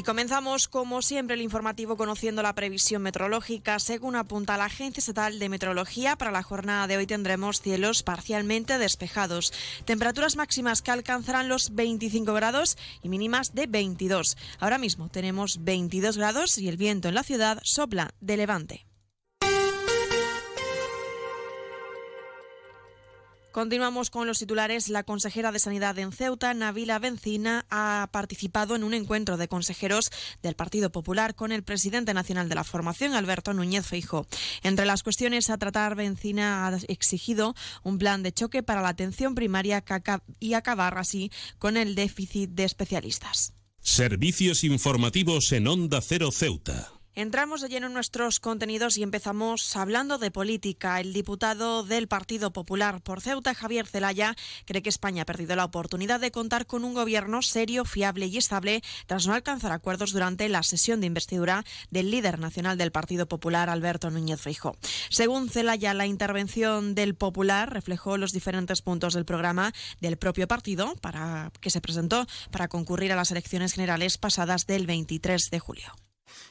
[0.00, 3.78] Y comenzamos, como siempre, el informativo conociendo la previsión meteorológica.
[3.78, 8.78] Según apunta la Agencia Estatal de Meteorología, para la jornada de hoy tendremos cielos parcialmente
[8.78, 9.52] despejados.
[9.84, 14.38] Temperaturas máximas que alcanzarán los 25 grados y mínimas de 22.
[14.58, 18.89] Ahora mismo tenemos 22 grados y el viento en la ciudad sopla de levante.
[23.52, 24.88] Continuamos con los titulares.
[24.88, 30.10] La consejera de Sanidad en Ceuta, Navila Bencina, ha participado en un encuentro de consejeros
[30.40, 34.26] del Partido Popular con el presidente nacional de la formación, Alberto Núñez Feijo.
[34.62, 39.34] Entre las cuestiones a tratar, Bencina ha exigido un plan de choque para la atención
[39.34, 39.82] primaria
[40.38, 43.52] y acabar así con el déficit de especialistas.
[43.80, 46.99] Servicios informativos en Onda Cero Ceuta.
[47.16, 51.00] Entramos de lleno en nuestros contenidos y empezamos hablando de política.
[51.00, 55.64] El diputado del Partido Popular por Ceuta, Javier Zelaya, cree que España ha perdido la
[55.64, 60.48] oportunidad de contar con un gobierno serio, fiable y estable tras no alcanzar acuerdos durante
[60.48, 64.76] la sesión de investidura del líder nacional del Partido Popular, Alberto Núñez Feijóo.
[65.10, 70.94] Según Zelaya, la intervención del Popular reflejó los diferentes puntos del programa del propio partido
[71.00, 75.92] para que se presentó para concurrir a las elecciones generales pasadas del 23 de julio.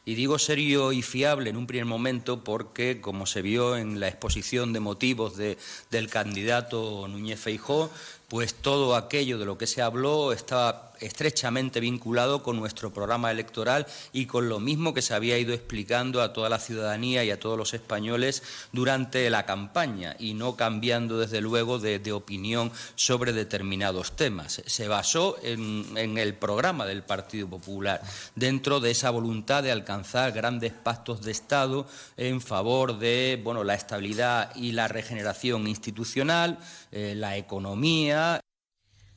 [0.06, 4.08] Y digo serio y fiable en un primer momento porque, como se vio en la
[4.08, 7.92] exposición de motivos del candidato Núñez Feijó,
[8.30, 13.88] pues todo aquello de lo que se habló estaba estrechamente vinculado con nuestro programa electoral
[14.14, 17.40] y con lo mismo que se había ido explicando a toda la ciudadanía y a
[17.40, 24.16] todos los españoles durante la campaña y no cambiando desde luego de, opinión sobre determinados
[24.16, 24.64] temas.
[24.66, 28.02] Se basó en, el programa del Partido Popular
[28.36, 31.86] dentro de esa voluntad de alcanzar grandes pactos de Estado
[32.18, 36.58] en favor de bueno, la estabilidad y la regeneración institucional,
[36.92, 38.19] eh, la economía.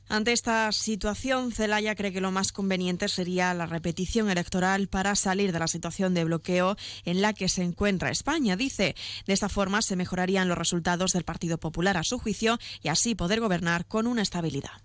[0.09, 5.51] Ante esta situación, Zelaya cree que lo más conveniente sería la repetición electoral para salir
[5.51, 6.75] de la situación de bloqueo
[7.05, 8.55] en la que se encuentra España.
[8.55, 12.89] Dice, de esta forma se mejorarían los resultados del Partido Popular a su juicio y
[12.89, 14.81] así poder gobernar con una estabilidad.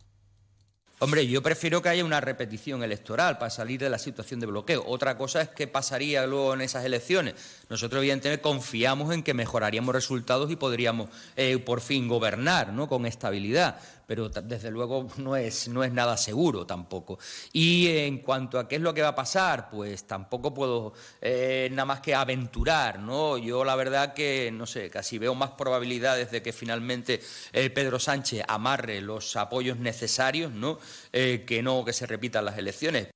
[1.01, 4.83] Hombre, yo prefiero que haya una repetición electoral para salir de la situación de bloqueo.
[4.85, 7.35] Otra cosa es qué pasaría luego en esas elecciones.
[7.69, 12.89] Nosotros, evidentemente, confiamos en que mejoraríamos resultados y podríamos eh, por fin gobernar ¿no?
[12.89, 13.79] con estabilidad
[14.09, 17.19] pero desde luego no es, no es nada seguro tampoco.
[17.53, 21.69] Y en cuanto a qué es lo que va a pasar, pues tampoco puedo eh,
[21.71, 23.37] nada más que aventurar, ¿no?
[23.37, 27.21] Yo la verdad que, no sé, casi veo más probabilidades de que finalmente
[27.53, 30.79] eh, Pedro Sánchez amarre los apoyos necesarios, ¿no?
[31.13, 33.09] Eh, que no que se repitan las elecciones.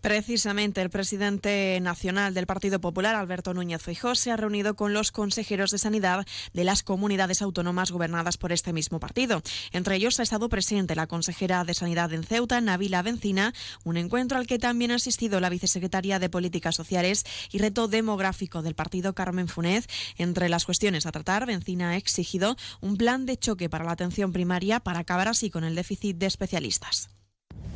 [0.00, 5.10] Precisamente el presidente nacional del Partido Popular, Alberto Núñez Feijóo, se ha reunido con los
[5.10, 9.42] consejeros de sanidad de las comunidades autónomas gobernadas por este mismo partido.
[9.72, 13.52] Entre ellos ha estado presente la consejera de Sanidad en Ceuta, Navila Bencina,
[13.84, 18.62] un encuentro al que también ha asistido la vicesecretaria de Políticas Sociales y Reto Demográfico
[18.62, 19.86] del partido, Carmen Funez.
[20.18, 24.32] Entre las cuestiones a tratar, Bencina ha exigido un plan de choque para la atención
[24.32, 27.08] primaria para acabar así con el déficit de especialistas.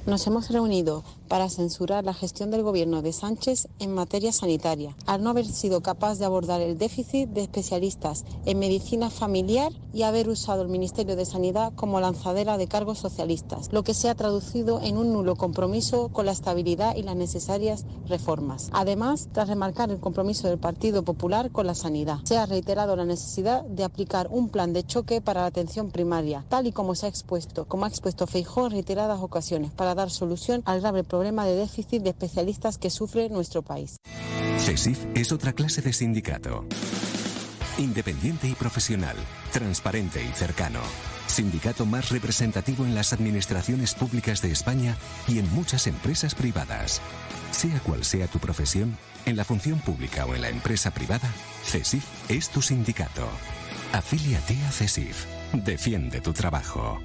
[0.07, 5.23] Nos hemos reunido para censurar la gestión del gobierno de Sánchez en materia sanitaria, al
[5.23, 10.29] no haber sido capaz de abordar el déficit de especialistas en medicina familiar y haber
[10.29, 14.81] usado el Ministerio de Sanidad como lanzadera de cargos socialistas, lo que se ha traducido
[14.81, 18.71] en un nulo compromiso con la estabilidad y las necesarias reformas.
[18.73, 23.05] Además, tras remarcar el compromiso del Partido Popular con la sanidad, se ha reiterado la
[23.05, 27.07] necesidad de aplicar un plan de choque para la atención primaria, tal y como se
[27.07, 31.44] ha expuesto, como ha expuesto Feijóo en reiteradas ocasiones, para dar solución al grave problema
[31.44, 33.97] de déficit de especialistas que sufre nuestro país.
[34.58, 36.64] CESIF es otra clase de sindicato.
[37.78, 39.16] Independiente y profesional,
[39.53, 40.81] transparente y cercano.
[41.26, 44.96] Sindicato más representativo en las administraciones públicas de España
[45.28, 47.00] y en muchas empresas privadas.
[47.52, 51.31] Sea cual sea tu profesión, en la función pública o en la empresa privada,
[51.64, 53.26] CESIF es tu sindicato.
[53.93, 55.25] Afíliate a CESIF.
[55.52, 56.99] Defiende tu trabajo.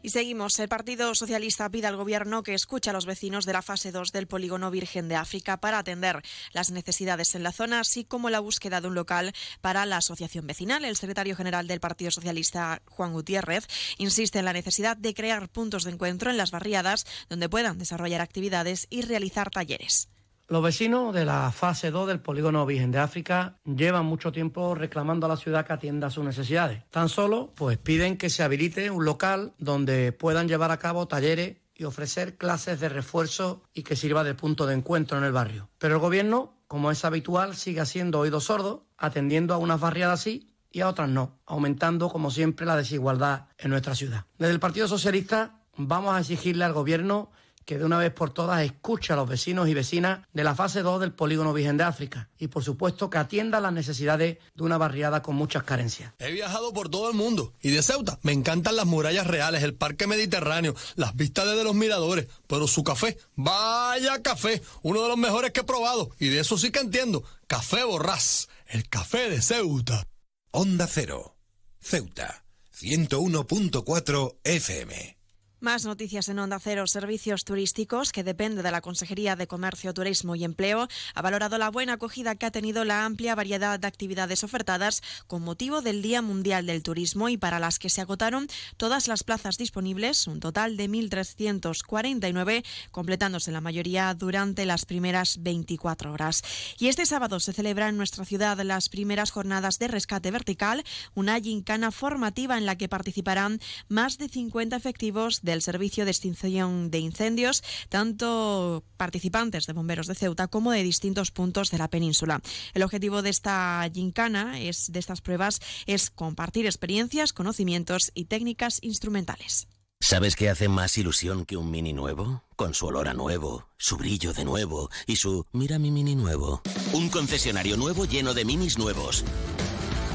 [0.00, 0.58] Y seguimos.
[0.60, 4.12] El Partido Socialista pide al Gobierno que escuche a los vecinos de la fase 2
[4.12, 6.22] del polígono Virgen de África para atender
[6.52, 10.46] las necesidades en la zona, así como la búsqueda de un local para la asociación
[10.46, 10.84] vecinal.
[10.84, 13.66] El secretario general del Partido Socialista, Juan Gutiérrez,
[13.98, 18.20] insiste en la necesidad de crear puntos de encuentro en las barriadas donde puedan desarrollar
[18.20, 20.08] actividades y realizar talleres.
[20.50, 25.26] Los vecinos de la fase 2 del polígono Virgen de África llevan mucho tiempo reclamando
[25.26, 26.84] a la ciudad que atienda sus necesidades.
[26.90, 31.58] Tan solo pues piden que se habilite un local donde puedan llevar a cabo talleres
[31.74, 35.68] y ofrecer clases de refuerzo y que sirva de punto de encuentro en el barrio.
[35.76, 40.54] Pero el gobierno, como es habitual, sigue haciendo oídos sordos, atendiendo a unas barriadas sí
[40.72, 44.24] y a otras no, aumentando como siempre la desigualdad en nuestra ciudad.
[44.38, 47.32] Desde el Partido Socialista vamos a exigirle al gobierno
[47.68, 50.80] que de una vez por todas escuche a los vecinos y vecinas de la fase
[50.80, 54.78] 2 del polígono Virgen de África y por supuesto que atienda las necesidades de una
[54.78, 56.14] barriada con muchas carencias.
[56.18, 59.74] He viajado por todo el mundo y de Ceuta me encantan las murallas reales, el
[59.74, 65.18] parque mediterráneo, las vistas desde los miradores, pero su café, vaya café, uno de los
[65.18, 69.42] mejores que he probado y de eso sí que entiendo, Café Borrás, el café de
[69.42, 70.08] Ceuta.
[70.52, 71.36] Onda Cero,
[71.82, 75.17] Ceuta, 101.4 FM.
[75.60, 76.86] Más noticias en Onda Cero.
[76.86, 81.68] Servicios Turísticos, que depende de la Consejería de Comercio, Turismo y Empleo, ha valorado la
[81.68, 86.22] buena acogida que ha tenido la amplia variedad de actividades ofertadas con motivo del Día
[86.22, 88.46] Mundial del Turismo y para las que se agotaron
[88.76, 96.12] todas las plazas disponibles, un total de 1.349, completándose la mayoría durante las primeras 24
[96.12, 96.44] horas.
[96.78, 100.84] Y este sábado se celebra en nuestra ciudad las primeras jornadas de rescate vertical,
[101.16, 103.58] una gincana formativa en la que participarán
[103.88, 110.14] más de 50 efectivos del Servicio de Extinción de Incendios, tanto participantes de bomberos de
[110.14, 112.40] Ceuta como de distintos puntos de la península.
[112.74, 118.78] El objetivo de esta gincana, es, de estas pruebas, es compartir experiencias, conocimientos y técnicas
[118.82, 119.68] instrumentales.
[120.00, 122.44] ¿Sabes qué hace más ilusión que un mini nuevo?
[122.54, 126.62] Con su olor a nuevo, su brillo de nuevo y su mira mi mini nuevo.
[126.92, 129.24] Un concesionario nuevo lleno de minis nuevos.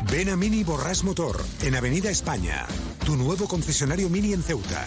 [0.10, 2.68] Ven a Mini Borrás Motor, en Avenida España,
[3.06, 4.86] tu nuevo concesionario Mini en Ceuta.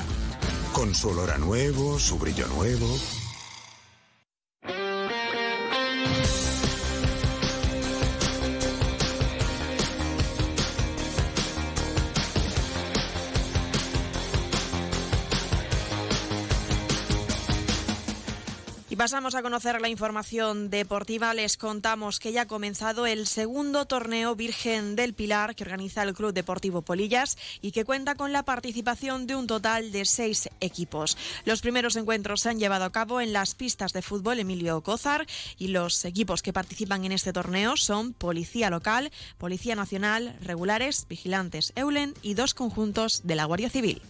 [0.76, 2.86] Con su olor a nuevo, su brillo nuevo.
[18.96, 21.34] Pasamos a conocer la información deportiva.
[21.34, 26.14] Les contamos que ya ha comenzado el segundo torneo Virgen del Pilar que organiza el
[26.14, 31.18] Club Deportivo Polillas y que cuenta con la participación de un total de seis equipos.
[31.44, 35.26] Los primeros encuentros se han llevado a cabo en las pistas de fútbol Emilio Cózar
[35.58, 41.72] y los equipos que participan en este torneo son Policía Local, Policía Nacional, Regulares, Vigilantes
[41.76, 44.00] Eulen y dos conjuntos de la Guardia Civil.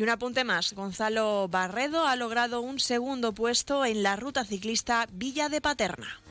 [0.00, 5.06] Y un apunte más, Gonzalo Barredo ha logrado un segundo puesto en la ruta ciclista
[5.12, 6.22] Villa de Paterna.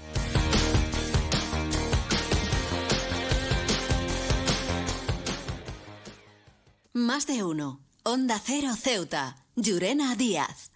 [6.94, 7.80] Más de uno.
[8.02, 9.46] Onda Cero Ceuta.
[9.56, 10.72] Llurena Díaz.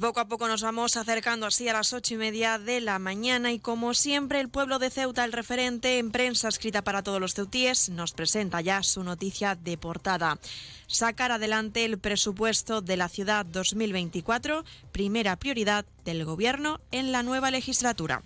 [0.00, 3.52] Poco a poco nos vamos acercando así a las ocho y media de la mañana
[3.52, 7.34] y como siempre el pueblo de Ceuta, el referente en prensa escrita para todos los
[7.34, 10.38] ceutíes, nos presenta ya su noticia de portada.
[10.86, 17.50] Sacar adelante el presupuesto de la ciudad 2024, primera prioridad del Gobierno en la nueva
[17.50, 18.22] legislatura.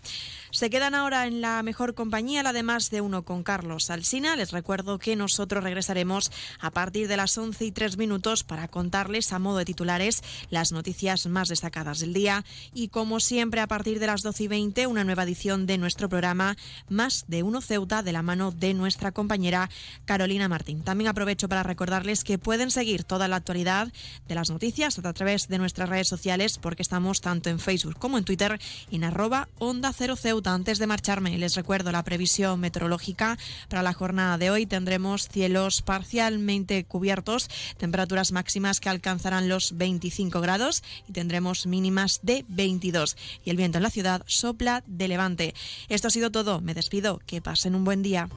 [0.52, 4.36] Se quedan ahora en la mejor compañía, la de más de uno con Carlos Alsina.
[4.36, 9.32] Les recuerdo que nosotros regresaremos a partir de las 11 y 3 minutos para contarles
[9.32, 12.44] a modo de titulares las noticias más destacadas del día.
[12.74, 16.08] Y como siempre, a partir de las 12 y 20, una nueva edición de nuestro
[16.08, 16.56] programa
[16.88, 19.70] Más de uno Ceuta de la mano de nuestra compañera
[20.04, 20.82] Carolina Martín.
[20.82, 23.92] También aprovecho para recordarles que pueden seguir toda la actualidad
[24.28, 28.18] de las noticias a través de nuestras redes sociales porque estamos tanto en Facebook como
[28.18, 28.58] en Twitter
[28.90, 30.52] en arroba onda 0 Ceuta.
[30.52, 34.66] Antes de marcharme, les recuerdo la previsión meteorológica para la jornada de hoy.
[34.66, 37.48] Tendremos cielos parcialmente cubiertos,
[37.78, 43.16] temperaturas máximas que alcanzarán los 25 grados y tendremos mínimas de 22.
[43.44, 45.54] Y el viento en la ciudad sopla de levante.
[45.88, 46.60] Esto ha sido todo.
[46.60, 47.20] Me despido.
[47.26, 48.28] Que pasen un buen día.